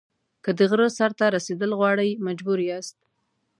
[0.43, 2.97] که د غره سر ته رسېدل غواړئ مجبور یاست.